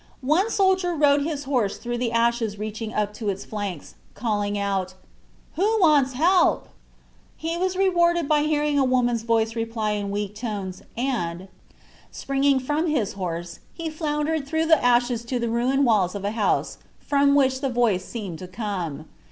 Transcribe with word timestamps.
One 0.25 0.49
soldier 0.49 0.95
rode 0.95 1.21
his 1.21 1.43
horse 1.43 1.77
through 1.77 1.99
the 1.99 2.11
ashes 2.11 2.57
reaching 2.57 2.91
up 2.91 3.13
to 3.13 3.29
its 3.29 3.45
flanks, 3.45 3.93
calling 4.15 4.57
out, 4.57 4.95
"Who 5.57 5.79
wants 5.79 6.13
help?" 6.13 6.69
He 7.37 7.55
was 7.55 7.75
rewarded 7.75 8.27
by 8.27 8.39
hearing 8.41 8.79
a 8.79 8.83
woman's 8.83 9.21
voice 9.21 9.55
reply 9.55 9.91
in 9.91 10.09
weak 10.09 10.33
tones 10.33 10.81
and, 10.97 11.49
springing 12.09 12.59
from 12.59 12.87
his 12.87 13.13
horse, 13.13 13.59
he 13.75 13.91
floundered 13.91 14.47
through 14.47 14.65
the 14.65 14.83
ashes 14.83 15.23
to 15.25 15.37
the 15.37 15.49
ruined 15.49 15.85
walls 15.85 16.15
of 16.15 16.25
a 16.25 16.31
house 16.31 16.79
from 16.99 17.35
which 17.35 17.61
the 17.61 17.69
voice 17.69 18.03
seemed 18.03 18.39
to 18.39 18.47
come. 18.47 19.05